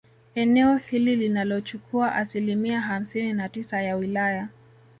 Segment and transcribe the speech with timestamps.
[0.35, 4.47] Eneo hili linalochukua asilimia hamsini na tisa ya wilaya